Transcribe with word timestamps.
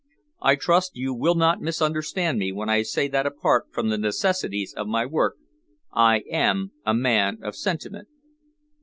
I 0.41 0.55
trust 0.55 0.95
you 0.95 1.13
will 1.13 1.35
not 1.35 1.61
misunderstand 1.61 2.39
me 2.39 2.51
when 2.51 2.69
I 2.69 2.81
say 2.81 3.07
that 3.09 3.27
apart 3.27 3.67
from 3.71 3.89
the 3.89 3.99
necessities 3.99 4.73
of 4.73 4.87
my 4.87 5.05
work, 5.05 5.35
I 5.93 6.23
am 6.31 6.71
a 6.83 6.95
man 6.95 7.37
of 7.43 7.55
sentiment." 7.55 8.07